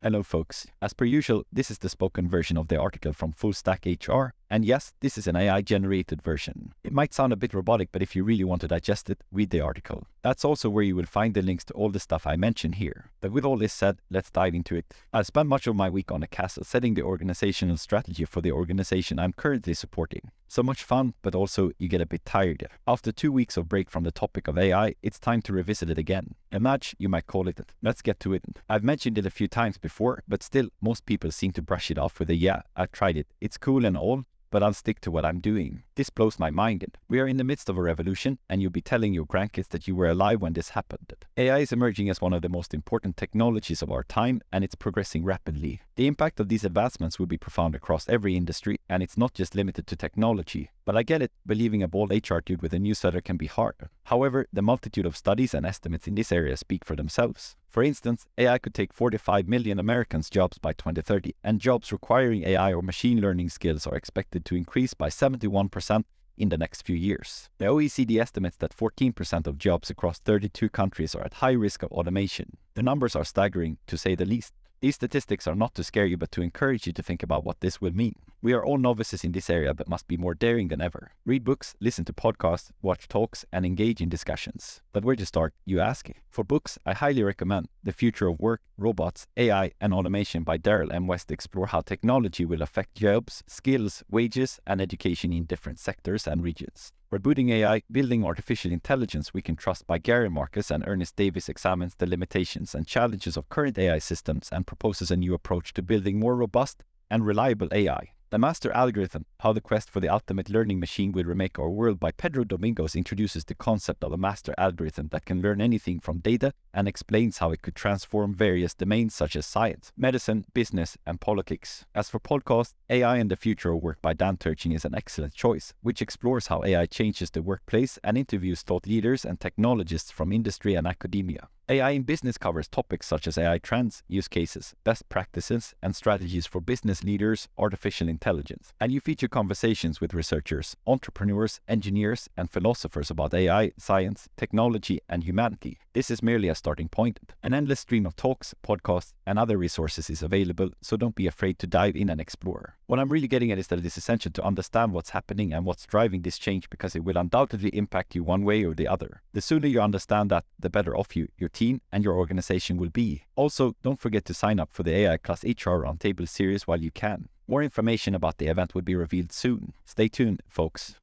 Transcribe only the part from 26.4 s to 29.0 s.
A match, you might call it. Let's get to it. I've